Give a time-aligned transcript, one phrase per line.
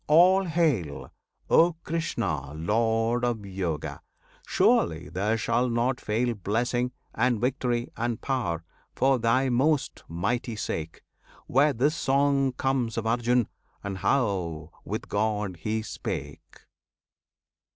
[0.07, 1.11] all hail!
[1.47, 4.01] O Krishna, Lord of Yoga!
[4.47, 8.63] surely there shall not fail Blessing, and victory, and power,
[8.95, 11.03] for Thy most mighty sake,
[11.45, 13.47] Where this song comes of Arjun,
[13.83, 16.61] and how with God he spake.